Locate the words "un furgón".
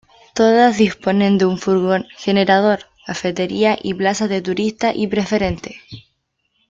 1.45-2.07